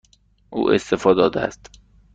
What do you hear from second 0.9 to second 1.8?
داده است.